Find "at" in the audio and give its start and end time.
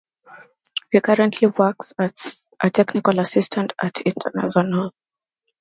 3.79-3.93